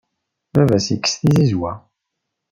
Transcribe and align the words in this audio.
Baba-s 0.53 0.87
ikess 0.93 1.15
tizizwa. 1.19 1.71